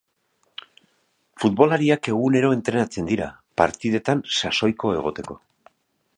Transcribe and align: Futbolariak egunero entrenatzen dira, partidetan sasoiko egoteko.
Futbolariak 1.43 2.09
egunero 2.13 2.51
entrenatzen 2.57 3.13
dira, 3.13 3.29
partidetan 3.63 4.25
sasoiko 4.41 4.97
egoteko. 5.03 5.41